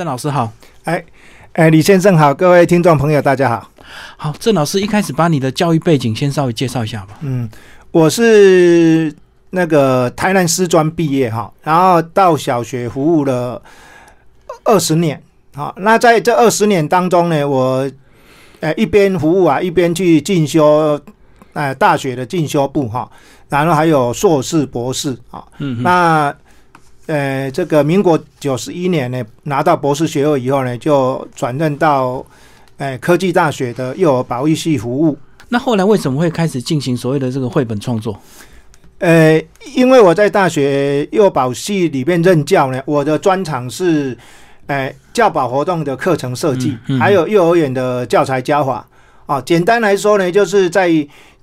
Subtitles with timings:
[0.00, 0.50] 郑老师好。
[0.84, 1.04] 哎，
[1.52, 3.70] 哎，李先生好，各位听众朋友大家好。
[4.16, 7.18] 好，郑老师一开始把你的教育背景先稍微介绍一下吧。
[7.20, 7.46] 嗯，
[7.90, 9.14] 我是
[9.50, 13.60] 那个台南师专毕业哈，然后到小学服务了
[14.64, 15.22] 二十年。
[15.54, 17.86] 好，那在这二十年当中呢，我
[18.60, 20.98] 呃一边服务啊，一边去进修，
[21.52, 23.06] 呃大学的进修部哈，
[23.50, 25.44] 然后还有硕士、博士啊。
[25.58, 25.82] 嗯。
[25.82, 26.34] 那
[27.10, 32.24] 呃，这个民国九十一年呢，拿到博士学位以后呢，就转任到
[32.76, 35.18] 呃科技大学的幼儿保育系服务。
[35.48, 38.16] 那后来为什么会开始进行所谓的这个绘本创作？
[38.98, 39.42] 呃，
[39.74, 44.16] 因为我在大学幼保系里面任教呢，我的专长是。
[44.66, 48.86] 哎，教保活动的课程设计，还有幼儿园的教材教法
[49.26, 49.40] 啊。
[49.40, 50.88] 简单来说呢，就是在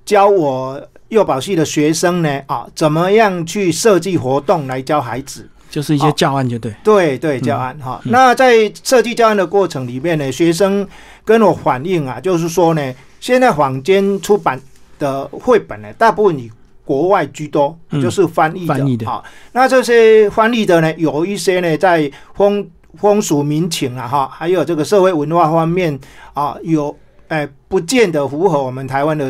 [0.06, 6.74] 教我幼保系的学生呢啊，怎么样去设计活动来教孩子，就是一些教案，就对。
[6.84, 8.02] 对对，教案哈。
[8.06, 10.88] 那在设计教案的过程里面呢，学生
[11.26, 14.60] 跟我反映啊，就是说呢，现在坊间出版
[14.98, 16.50] 的绘本呢，大部分以
[16.86, 18.66] 国外居多，就是翻译
[18.96, 19.22] 的啊。
[19.52, 22.66] 那这些翻译的呢，有一些呢，在风
[22.96, 26.00] 风俗民情啊，哈，还有这个社会文化方面
[26.34, 29.30] 啊，有哎，不见得符合我们台湾的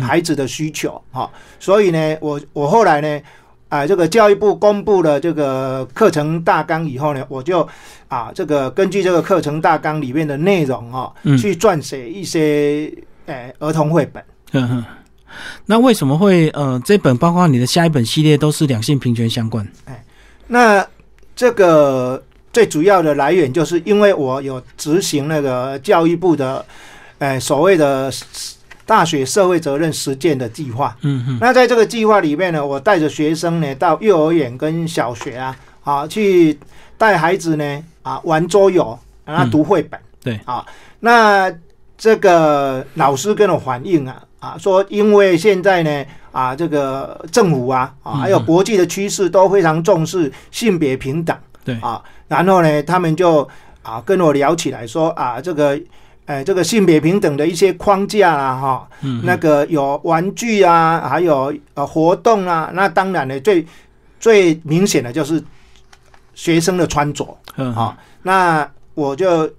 [0.00, 1.28] 孩子的需求哈。
[1.58, 3.20] 所以呢，我我后来呢，
[3.72, 7.66] 啊，这个教育部公布了这个课程大纲以后呢，我就
[8.06, 12.92] 啊，这个根据这个课程大纲里面的内容哈，去撰写一些
[13.24, 14.22] 哎儿童绘本。
[14.52, 14.84] 嗯哼，
[15.64, 19.66] 那为什么会呃，这本包括你的下一本系列都是两性平权相关？
[19.86, 20.04] 哎，
[20.48, 20.86] 那
[21.34, 22.22] 这个。
[22.52, 26.62] 最主要的来源就是因为我有执行那个教育部的，
[27.16, 28.12] 呃，所谓的
[28.84, 30.96] 大学社会责任实践的计划。
[31.02, 31.38] 嗯嗯。
[31.40, 36.58] 那在这个计划里面呢，我带着学生呢到幼儿园跟小学啊，啊，去
[36.98, 39.98] 带孩子呢啊玩桌游，让他读绘本。
[40.22, 40.40] 对。
[40.44, 40.64] 啊，
[41.00, 41.52] 那
[41.96, 51.36] 这个老师跟我反映啊啊，说因为现在呢啊，这个政府啊啊，还有国际的趋势都非常重视性别平等。
[51.64, 51.78] 对。
[51.80, 52.02] 啊。
[52.28, 53.46] 然后呢，他们就
[53.82, 55.78] 啊跟我聊起来，说啊这个，
[56.26, 58.88] 呃这个性别平等的一些框架啦，哈，
[59.24, 63.66] 那个有玩具啊，还有呃活动啊，那当然呢最
[64.20, 65.42] 最明显的就是
[66.34, 69.52] 学生的穿着，嗯啊，那我就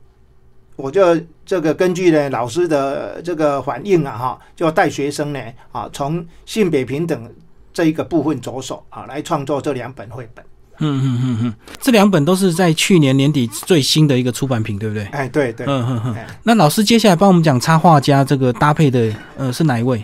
[0.76, 5.40] 我就这个根据呢老师的这个反应啊，哈，就带学生呢
[5.72, 7.30] 啊从性别平等
[7.74, 10.44] 这一个部分着手啊，来创作这两本绘本。
[10.80, 15.06] 嗯嗯嗯嗯，这两本都是在去年年底最新的一个出版品，对不对？
[15.06, 15.66] 哎，对对。
[15.68, 16.16] 嗯嗯嗯。
[16.42, 20.04] 那老师接下来帮我们讲插画家这个搭配的，呃，是哪一位？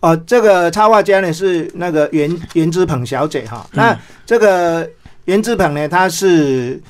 [0.00, 3.64] 哦，这个插画家呢是那个袁袁之鹏小姐哈。
[3.72, 4.86] 那这个
[5.26, 6.82] 袁之鹏呢，他是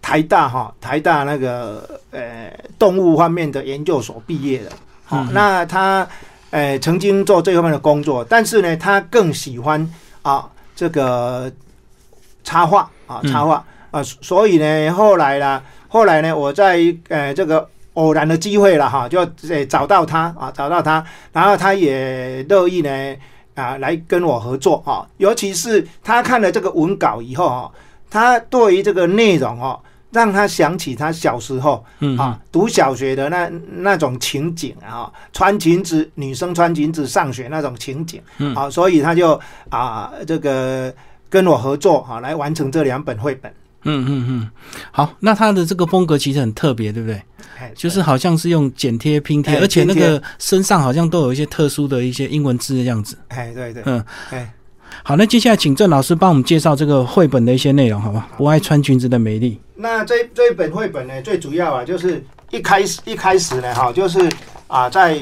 [0.00, 4.72] 台大哈台大那个呃动物方面的研究所毕业的。
[5.04, 6.08] 好，那他
[6.50, 9.86] 呃曾经做这方面的工作，但是呢，他更喜欢
[10.22, 11.52] 啊这个。
[12.52, 13.64] 插画啊，插画。
[13.90, 19.20] 啊，所以呢，后来呢，后来呢，我在呃这个偶然的机会了哈，就
[19.50, 23.14] 呃找到他啊，找到他，然后他也乐意呢
[23.54, 27.70] 啊来跟我合作啊，尤其是他看了这个文稿以后啊，
[28.08, 29.78] 他对于这个内容哦，
[30.10, 31.84] 让他想起他小时候
[32.16, 33.46] 啊读小学的那
[33.76, 38.22] 那种情景啊，穿裙子女生穿裙子上学那种情景
[38.56, 40.90] 啊，所以他就啊这个。
[41.32, 43.50] 跟我合作哈，来完成这两本绘本。
[43.84, 44.50] 嗯嗯嗯，
[44.90, 47.20] 好，那他的这个风格其实很特别，对不对？
[47.74, 53.16] 就是好像是用剪贴拼贴，而且那个身上好像都有一些特殊的一些英文字的样子。
[53.28, 54.52] 哎，对对，嗯，哎，
[55.02, 58.28] 好，那接下来请郑老师帮我们介绍这个绘本的一些内容，好吧？
[58.36, 59.58] 不爱穿裙子的美丽。
[59.74, 64.28] 那这这一本绘本呢，最主要啊，就是一开始一开始呢，哈，就是
[64.66, 65.18] 啊，在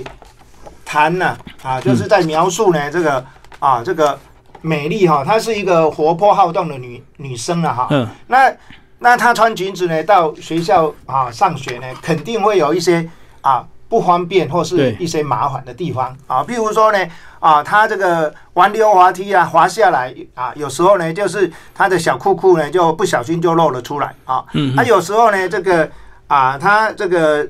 [0.85, 3.25] 谈呢，啊，就是在描述呢，这个
[3.61, 4.19] 啊，这个。
[4.63, 7.87] 美丽哈，她是一个活泼好动的女女生啊哈。
[7.91, 8.09] 嗯。
[8.27, 8.53] 那
[8.99, 13.09] 那她穿裙子呢，到学校啊上学呢，肯定会有一些
[13.41, 16.45] 啊不方便或是一些麻烦的地方啊。
[16.45, 16.99] 譬如说呢，
[17.39, 24.45] 啊，她这个玩溜滑梯啊，滑下来啊，有时候呢，就是她的小裤裤呢，就不小心就露了出来啊。
[24.53, 24.77] 嗯。
[24.77, 25.91] 她有时候呢，这个
[26.27, 27.49] 啊，她这个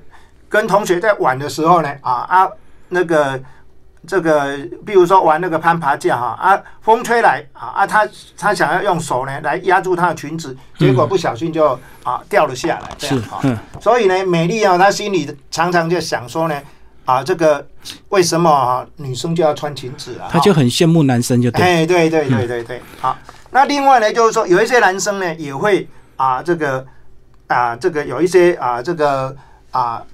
[0.48, 2.48] 跟同学在玩的时候呢，啊啊
[2.88, 3.40] 那个。
[4.06, 13.40] 这个，比如说玩那个攀爬架哈啊，风吹来啊啊，他他想要用手呢来压住她的裙子，结果不小心就啊掉了下来，这样哈。
[13.80, 16.62] 所以呢，美丽啊，她心里常常就想说呢，
[17.04, 17.66] 啊，这个
[18.08, 20.28] 为什么啊女生就要穿裙子啊？
[20.30, 21.62] 她就很羡慕男生，就对。
[21.62, 23.16] 哎，对对对对对，好。
[23.50, 25.86] 那另外呢，就是说有一些男生呢也会
[26.16, 26.86] 啊这个
[27.48, 29.34] 啊，这个有一些啊，这个啊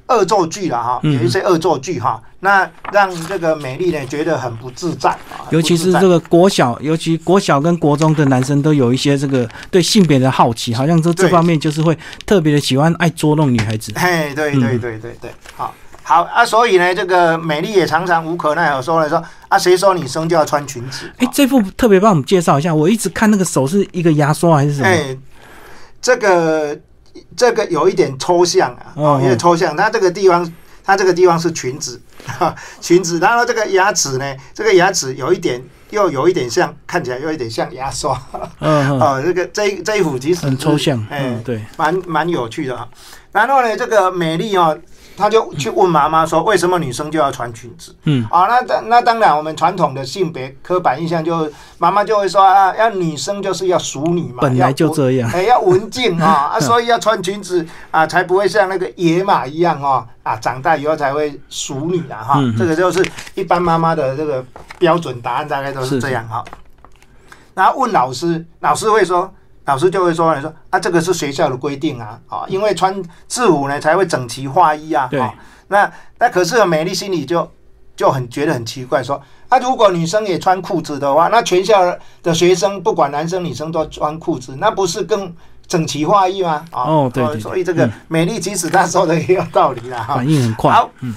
[0.08, 13.92] 恶作剧了哈，有一些恶作剧哈，那让这个美丽呢觉得很不自在啊，尤其是这个国小，尤其国小跟国中的男生都有一些这个对性别的好奇，好像说这方面就是会特别的喜欢爱捉弄女孩子。
[13.96, 15.74] 嘿，对对对对对，好。
[16.08, 21.10] 好啊，所以呢，这个美丽也常常无可奈何，说了说啊，谁说女生就要穿裙子？
[21.16, 24.86] 哎，这幅特别帮我们介绍一下，我一直看那个手是一个牙刷还是什么？
[24.86, 25.16] 哎，
[26.00, 26.78] 这个
[27.36, 29.76] 这个有一点抽象啊，哦，有点抽象。
[29.76, 30.52] 它这个地方，
[30.84, 32.00] 它这个地方是裙子，
[32.80, 33.18] 裙子。
[33.18, 38.20] 然后这个牙齿呢，这个牙齿有一点，又有一点像，看起来又有点像牙刷。
[38.60, 42.88] 嗯， 哦，这个这这一幅其实很抽象，嗯，对，蛮蛮有趣的。
[43.32, 44.78] 然后呢，这个美丽哦。
[45.16, 63.04] 他就去问妈妈说：“为什么女生就要穿裙子？”嗯，啊，那当那当然，我们传统的性别刻板印象就妈妈就会说啊，要女生就是要淑女嘛，本来就这样，哎，要文静啊，啊， 所以要穿裙子啊，才不会像那个野马一样哦，啊，长大以后才会淑女啊，哈，这个就是
[63.34, 64.44] 一般妈妈的这个
[64.78, 66.44] 标准答案，大概都是这样哈。
[67.54, 69.32] 然后问老师，老师会说。
[69.66, 75.10] 老师就会说：“你说啊，这个是学校的规定啊，啊，因为穿制服呢才会整齐划一啊。
[75.20, 75.34] 啊，
[75.68, 77.50] 那那可是美丽心里就
[77.96, 81.82] 就很觉得很奇怪，说啊，如果女生也穿裤子的话，那全校
[82.22, 85.34] 的学生不管男生女生都穿裤子，那不是更
[85.66, 86.64] 整齐划一吗？
[86.70, 90.70] 啊，哦，对，所以这个美丽即使她说的也有道理啦，反应很快。
[90.70, 91.12] 好，嗯，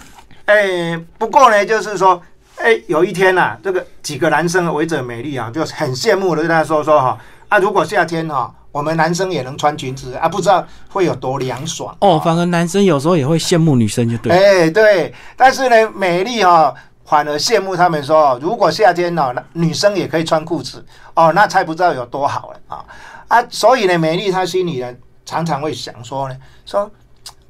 [0.46, 2.19] 哎，不过呢，就是说，
[2.56, 7.18] 哎，有一天呐，这个几个男生围着美丽啊，就很羡慕的跟她说说哈。”啊，
[7.57, 12.22] 如果夏天哈，我们男生也能穿裙子啊，不知道会有多凉爽哦。
[12.24, 14.31] 反而男生有时候也会羡慕女生，就对。
[14.31, 16.72] 哎，对，但是呢，美丽哈
[17.06, 20.86] 反而羡慕他们说，如果夏天呢，女生也可以穿裤子
[21.16, 22.86] 哦，那才不知道有多好了啊
[23.28, 23.44] 啊！
[23.50, 24.94] 所以呢，美丽她心里呢
[25.25, 26.38] 常常会想说呢，
[26.68, 26.90] 说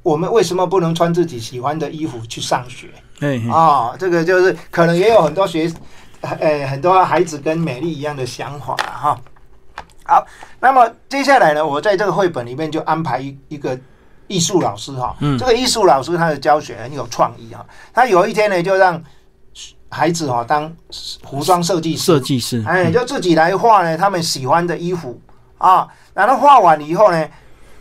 [0.02, 2.88] 我们为什么不能穿自己喜欢的衣服去上学？
[3.20, 5.70] 哎，啊，这个就是可能也有很多学，
[6.22, 9.20] 呃，很多孩子跟美丽一样的想法哈。
[10.10, 10.26] 好，
[10.58, 13.78] 那么接下来呢，我在这个绘本里面就安排一一个
[14.26, 17.64] 艺术老师哈，嗯，这个艺术老师他的教学很有创意哈，
[17.94, 19.00] 他有一天呢就让
[19.88, 20.74] 孩子哈当
[21.22, 25.20] 服装设计设计师，哎，就自己来画呢他们喜欢的衣服
[25.58, 27.28] 啊，然后画完以后呢，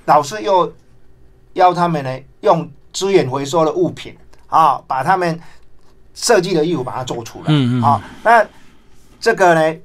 [0.05, 0.71] 老师又
[1.53, 4.15] 要他们呢用资源回收的物品
[4.49, 5.39] 啊，把他们
[6.13, 8.45] 设计的衣服把它做出来，嗯嗯，啊，那
[9.19, 9.79] 这个呢？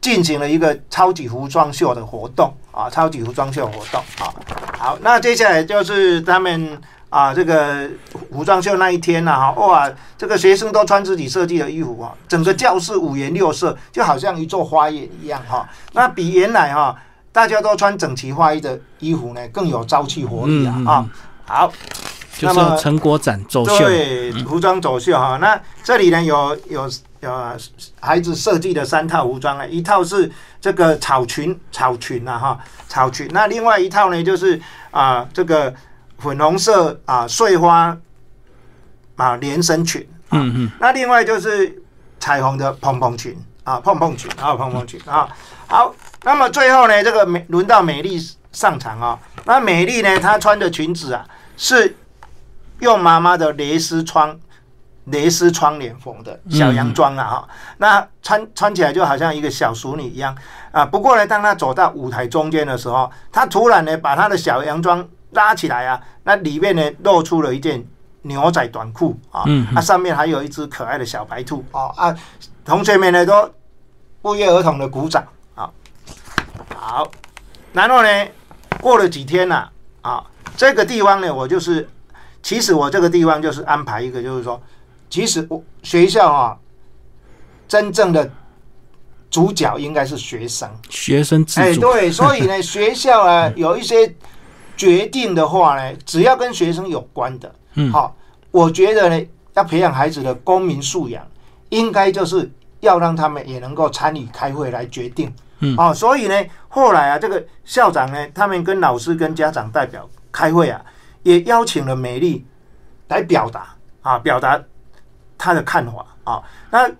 [0.00, 4.32] 进行了一个超级服装秀的活动啊，超级服装秀活动啊。
[4.78, 7.88] 好，那接下来就是他们啊，这个
[8.30, 15.68] 服装秀那一天呢，哈，哇，这个学生都穿自己设计的衣服啊，整个教室五颜六色，就好像一座花园一样哈。
[15.92, 16.94] 那比原来哈，
[17.32, 20.82] 大家都穿整齐划一的衣服呢，更有朝气活力啊。
[20.86, 21.06] 啊，
[21.46, 21.72] 好，
[22.38, 25.38] 就是成果展走秀，对，服装走秀哈。
[25.40, 26.88] 那这里呢，有有。
[27.20, 27.56] 呃，
[28.00, 30.30] 孩子设计的三套服装啊，一套是
[30.60, 33.26] 这个草裙，草裙啊，哈，草裙。
[33.32, 34.60] 那另外一套呢，就是
[34.90, 35.74] 啊，这个
[36.18, 37.96] 粉红色啊，碎花
[39.16, 40.06] 啊，连身裙。
[40.30, 40.70] 嗯嗯。
[40.78, 41.82] 那另外就是
[42.20, 45.28] 彩虹的蓬蓬裙啊，蓬蓬裙啊，蓬蓬裙啊。
[45.66, 48.18] 好，那么最后呢，这个美轮到美丽
[48.52, 49.18] 上场啊。
[49.44, 51.26] 那美丽呢，她穿的裙子啊，
[51.56, 51.96] 是
[52.80, 54.38] 用妈妈的蕾丝窗。
[55.06, 57.48] 蕾丝窗帘缝的小洋装啊，哈，
[57.78, 60.36] 那穿穿起来就好像一个小淑女一样
[60.72, 60.84] 啊。
[60.84, 67.86] 不过呢，当她走到舞台中间的时候，她突然呢把她的小洋装拉起来啊，那里面呢露出了一件
[68.22, 69.44] 牛仔短裤啊，
[69.76, 72.12] 啊上面还有一只可爱的小白兔哦啊，
[72.64, 73.48] 同学们呢都
[74.20, 75.70] 不约而同的鼓掌啊。
[76.74, 77.08] 好，
[77.72, 78.26] 然后呢，
[78.80, 79.68] 过了几天呢，
[80.02, 80.24] 啊，
[80.56, 81.88] 这个地方呢，我就是，
[82.42, 84.60] 其实我这个地方就是安排一个，就是说。
[85.08, 86.56] 其实我学校啊，
[87.68, 88.30] 真正的
[89.30, 91.60] 主角应该是学生，学生自主。
[91.60, 94.14] 哎，对，所以呢， 学校啊有一些
[94.76, 98.16] 决定的话呢，只要跟学生有关的，嗯，好，
[98.50, 101.26] 我觉得呢，要培养孩子的公民素养，
[101.70, 110.80] 应该就是要让他们也能够参与开会来决定，嗯，哦，所以呢，后来啊，这个校长呢，他们跟老师跟家长代表开会啊，
[111.22, 112.44] 也邀请了美丽
[113.08, 114.62] 来表达啊，表达。
[115.38, 116.90] 他的看法啊，那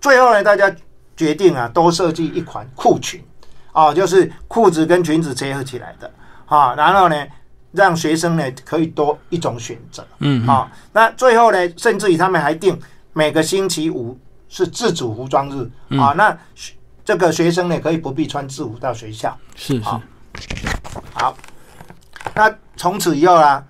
[0.00, 0.70] 最后呢，大家
[1.16, 3.24] 决定啊，多设计一款裤裙
[3.72, 6.10] 啊，就是裤子跟裙子结合起来的
[6.46, 7.26] 啊，然后呢，
[7.72, 12.78] 让学生呢可以多一种选择，嗯啊，那最后呢，甚至于他们还定
[13.12, 16.36] 每个星期五是自主服装日啊，那
[17.04, 19.80] 这个学生呢可以不必穿制服到学校，是是，
[21.14, 21.36] 好，
[22.34, 23.64] 那从此以后啦，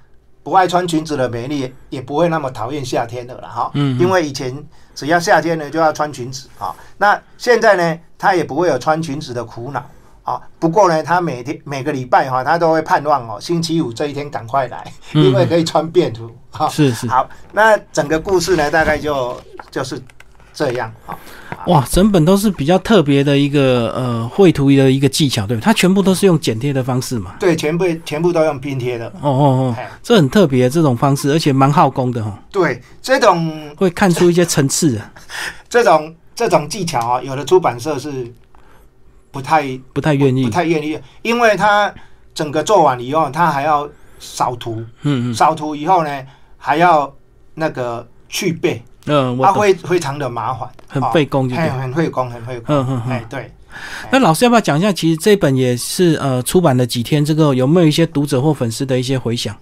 [0.46, 3.68] 不爱穿裙子的美丽也不会那么讨厌夏天的了哈。
[3.74, 9.84] 嗯，因为以前只要夏天呢就要穿裙子啊，那现在呢，她也不会有穿裙子的苦恼。
[10.22, 14.84] 啊，不过呢，他每天每个礼拜哈，他都会盼望哦，星期五这一天赶快来，
[15.14, 16.30] 因为可以穿便服。
[16.52, 17.08] 哈，是是。
[17.08, 20.00] 好，那整个故事呢，大概就就是
[20.56, 20.92] 这样。
[21.04, 21.16] 好，
[21.66, 25.60] 哇，整本都是比较特别的一个呃绘图的一个技巧，对吧？
[25.62, 27.36] 它全部都是用剪贴的方式嘛？
[27.38, 29.06] 对，全部全部都用拼贴的。
[29.20, 32.36] 哦哦哦，这很特别这种方式，而且蛮耗工的哈。
[32.50, 35.12] 对，这种会看出一些层次啊。
[35.68, 38.32] 这种这种技巧啊，有的出版社是。
[39.32, 41.92] 不太不太愿意，不太愿意，因为他
[42.34, 43.86] 整个做完以后，他还要
[44.18, 46.22] 扫图，嗯嗯，扫图以后呢，
[46.56, 47.14] 还要
[47.52, 53.50] 那个去背，嗯，他会非常的麻烦，很费工，很很费工，很费工，嗯嗯，哎对。
[54.10, 54.92] 那老师要不要讲一下？
[54.92, 59.54] 其实这本也是呃出版了几天，这个有没有一些读者或粉丝的一些回响？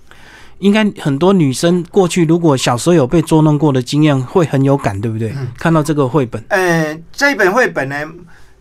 [0.58, 5.34] 应该很多女生过去如果小时候有被捉弄过的经验，会很有感，对不对？
[5.58, 7.96] 看到这个绘本，呃，这本绘本呢，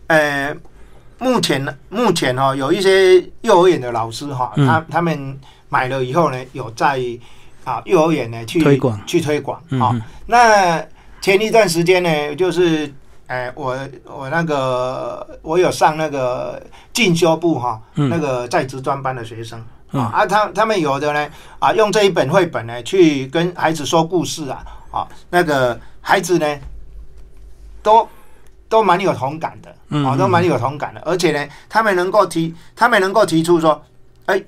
[0.08, 0.54] 呃。
[1.16, 5.38] 目前呢，目前哈有一些幼儿园的老师哈，他他们
[5.68, 7.00] 买了以后呢，有在
[7.64, 9.94] 啊幼儿园呢去推广去推广啊。
[10.26, 10.84] 那
[11.20, 12.92] 前一段时间呢，就是
[13.26, 19.58] 哎我我那个我有上那个进修部哈，那个在职专班的学生
[19.90, 21.28] 啊，啊他他们有的呢
[21.58, 26.58] 啊用这一本绘本呢去跟孩子说故事啊啊那个孩子呢
[27.82, 28.08] 都。
[28.66, 33.80] 都蛮有同感的，啊，都蛮有同感的，而且呢，他们能够提，他们能够提出说，
[34.26, 34.42] 哎，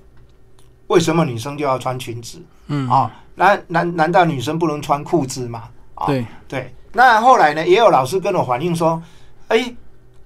[0.88, 2.40] 为什么女生就要穿裙子？
[2.68, 5.64] 嗯，啊，难难难道女生不能穿裤子吗？
[5.94, 6.74] 啊对对。
[6.92, 9.02] 那后来呢，也有老师跟我反映说，
[9.48, 9.74] 哎，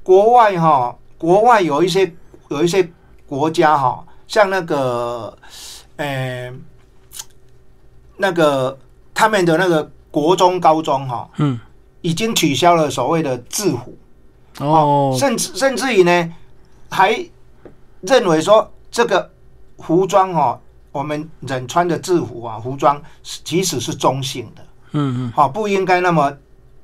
[0.03, 2.13] 国外哈，国外有一些
[2.49, 2.89] 有一些
[3.27, 5.37] 国家哈，像那个，
[5.97, 6.53] 呃，
[8.17, 8.79] 那个
[9.13, 11.59] 他们的那个国中、高中哈，嗯。
[12.03, 13.95] 已经取消了所谓的制服
[14.61, 16.33] 哦，甚至甚至于呢，
[16.89, 17.23] 还
[18.01, 19.31] 认为说这个
[19.81, 20.61] 服装哦，
[20.93, 26.33] 我们人穿的制服啊，服装即使是中性的，嗯嗯，好，不应该那么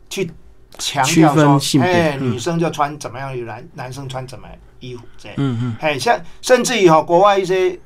[0.08, 0.30] 去
[0.78, 4.46] 强调说，哎，女生就穿怎么样，男男生穿怎么
[4.80, 7.78] 衣服这样，嗯嗯，哎，像甚至于哈，国外一些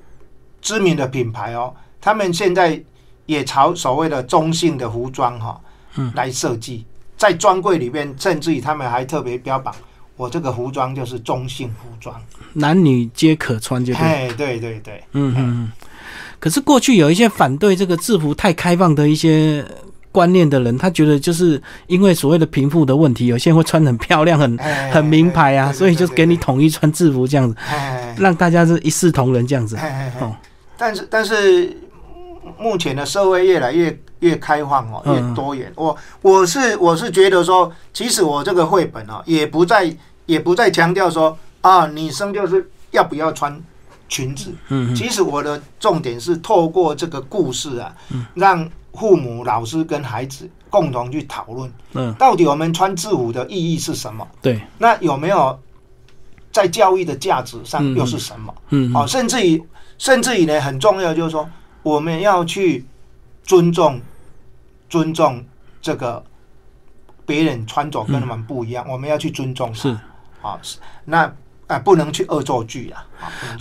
[0.60, 2.82] 知名的品牌哦，他们现在
[3.26, 5.60] 也朝所谓的中性的服装哈，
[5.96, 6.86] 嗯，来设计。
[7.16, 9.74] 在专柜里面，甚至于他们还特别标榜，
[10.20, 12.14] 我这个服装就是中性服装，
[12.52, 15.72] 男女皆可穿，就对，对对对，嗯嗯。
[16.38, 19.64] 可是过去有一些反对这个制服太开放的一些
[20.12, 24.58] 观念的人，他觉得就是因为所谓的贫富的问题，有些人会穿很漂亮、很
[24.92, 27.56] 很名牌啊，所以就给你统一穿制服这样子，
[28.18, 29.74] 让大家是一视同仁这样子。
[30.20, 30.36] 哦，
[30.76, 31.74] 但是但是
[32.58, 33.98] 目前的社会越来越。
[34.20, 35.72] 越开放哦，越多元。
[35.74, 39.90] 我我是我是觉得说，其实我这个绘本哦，也不再
[40.30, 43.60] 也不再强调说啊，女生就是要不要穿
[44.08, 44.54] 裙子。
[44.68, 47.94] 嗯，其实我的重点是透过这个故事啊，
[48.34, 54.26] 让父母、老师跟孩子共同去讨论，嗯，到底我们穿制服的意义是什么？
[54.40, 55.58] 对，那有没有
[56.52, 58.54] 在教育的价值上又是什么？
[58.70, 59.62] 嗯，哦，甚至于
[59.98, 61.48] 甚至于呢，很重要就是说，
[61.82, 62.84] 我们要去
[63.42, 64.00] 尊重。
[64.90, 65.40] 尊重
[65.80, 66.20] 这个
[67.24, 69.72] 别人穿着跟他们不一样，我们要去尊重。
[69.72, 69.96] 是
[70.42, 71.32] 啊，是那
[71.66, 73.04] 啊，不能去恶作剧啊。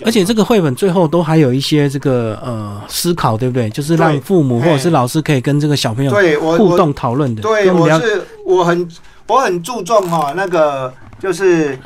[0.05, 3.69] 而且这个绘本最后都还有一些这个呃思考，对不对？
[3.69, 7.41] 就是让父母或者是老师可以跟这个小朋友对互动讨论的。
[7.41, 8.89] 对，我是我很
[9.27, 11.77] 我很注重哈，那个就是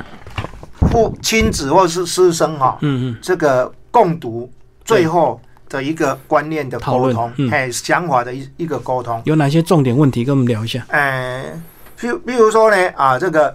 [0.90, 4.50] 父亲子或是师生哈，嗯嗯，这个共读
[4.84, 5.40] 最后。
[5.66, 10.84] 的一个观念的沟通，哎，想法的一一个沟通，有哪些重点问题跟我们聊一下？
[10.88, 11.44] 哎，
[11.98, 13.52] 比比如说呢，啊，这个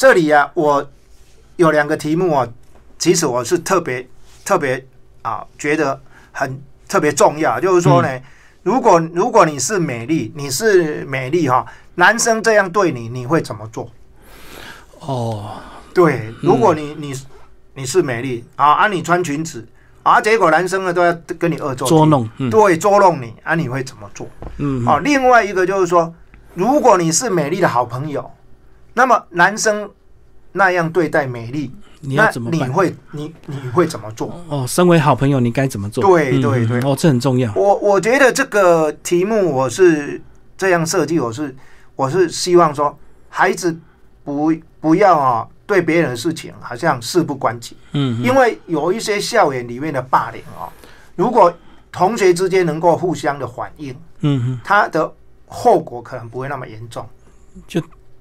[0.00, 0.90] 这里啊，我
[1.56, 2.48] 有两个题目啊，
[2.98, 4.08] 其实我是特别
[4.46, 4.82] 特别
[5.20, 6.00] 啊，觉得
[6.32, 8.08] 很特别重要，就是说呢，
[8.62, 11.66] 如果如果你是美丽，你是美丽哈，
[11.96, 13.90] 男生这样对你，你会怎么做？
[15.00, 15.60] 哦，
[15.92, 17.12] 对，如果你你
[17.74, 19.68] 你是美丽啊，啊，你穿裙子。
[20.02, 20.18] 啊！
[20.18, 23.54] 结果男生呢都要跟你恶作捉弄，对，捉弄你啊！
[23.54, 24.26] 你会怎么做？
[24.56, 24.98] 嗯，好。
[25.00, 26.14] 另外一个就是说，
[26.54, 28.30] 如果你是美丽的好朋友，
[29.00, 29.90] 那么男生
[30.52, 32.50] 那样对待美丽，你要怎么？
[32.50, 34.38] 你会你你会怎么做？
[34.46, 36.04] 哦，身为好朋友，你该怎么做？
[36.04, 37.50] 对对对，哦，这很重要。
[37.54, 40.20] 我我觉得这个题目我是
[40.58, 41.56] 这样设计，我是
[41.96, 42.94] 我是希望说，
[43.30, 43.74] 孩子
[44.22, 45.48] 不不要啊。
[45.66, 50.68] 对别人的事情好像事不关己，嗯，因为有一些校园里面的霸凌哦，
[51.14, 51.54] 如果
[51.92, 55.14] 同学之间能够互相的反应，嗯嗯，它的
[55.46, 57.08] 后果可能不会那么严重。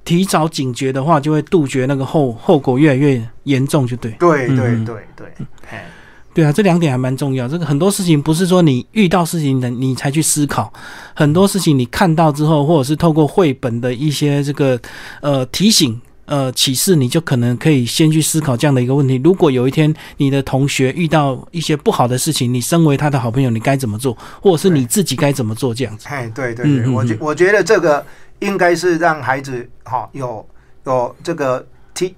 [0.10, 4.10] 提早警觉的话，就会杜绝那个后后果越来越严重，就对。
[4.14, 5.28] 对对嗯对对，
[5.70, 5.86] 哎，
[6.34, 7.48] 对啊，这两点还蛮重要。
[7.48, 10.74] 这个很多事情不是说你遇到事情的你才去思考，
[11.14, 14.82] 很多事情你看到之后，或者是透过绘本的一些这个
[15.22, 16.02] 呃提醒。
[16.26, 25.74] 呃，启示你就可能可以先去思考这样的一个问题：如果有一天你的同学遇到一些不好的事情，你身为他的好朋友，你该怎么做，或者是你自己该怎么做？
[25.74, 26.08] 这样子。
[26.08, 28.06] 哎，对对对，嗯嗯我觉嗯我觉得这个
[28.40, 30.48] 应该是让孩子哈、有
[30.86, 32.16] 有这个提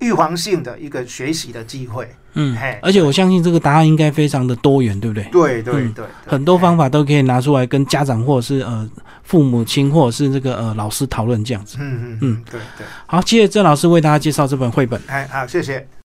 [0.00, 2.08] 预防性的一个学习的机会。
[2.34, 5.24] 嗯嘿，而且我相信这个答案应该非常的多元，对不对？
[5.32, 6.88] 对对嗯对，对很多方法。
[6.88, 8.88] 都可以拿出来跟家长或者是呃
[9.24, 11.76] 父母亲或者是这个呃老师讨论这样子。
[11.80, 15.00] 嗯嗯嗯嗯，对对，好，谢谢郑老师为大家介绍这本绘本。
[15.08, 15.86] 哎好，谢谢。